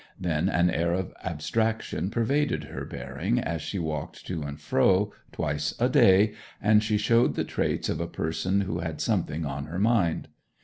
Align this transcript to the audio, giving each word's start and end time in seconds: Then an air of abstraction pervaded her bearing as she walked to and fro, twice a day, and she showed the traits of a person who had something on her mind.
Then 0.19 0.49
an 0.49 0.71
air 0.71 0.93
of 0.93 1.13
abstraction 1.23 2.09
pervaded 2.09 2.63
her 2.63 2.85
bearing 2.85 3.37
as 3.37 3.61
she 3.61 3.77
walked 3.77 4.25
to 4.25 4.41
and 4.41 4.59
fro, 4.59 5.13
twice 5.31 5.75
a 5.79 5.89
day, 5.89 6.33
and 6.59 6.83
she 6.83 6.97
showed 6.97 7.35
the 7.35 7.43
traits 7.43 7.87
of 7.87 8.01
a 8.01 8.07
person 8.07 8.61
who 8.61 8.79
had 8.79 8.99
something 8.99 9.45
on 9.45 9.65
her 9.67 9.77
mind. 9.77 10.29